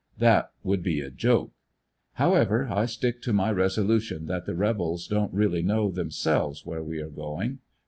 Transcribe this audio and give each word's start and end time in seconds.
That 0.17 0.49
would 0.63 0.81
be 0.81 0.99
a 0.99 1.11
joke. 1.11 1.51
However, 2.13 2.67
I 2.71 2.87
stick 2.87 3.21
to 3.21 3.33
my 3.33 3.51
resolution 3.51 4.25
that 4.25 4.47
the 4.47 4.55
rebels 4.55 5.05
don't 5.07 5.31
really 5.31 5.61
know 5.61 5.91
themselves 5.91 6.65
where 6.65 6.81
we 6.81 6.97
are 6.99 7.07
going. 7.11 7.59